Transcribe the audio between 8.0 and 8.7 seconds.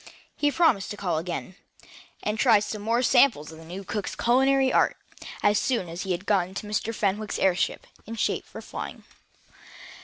in shape for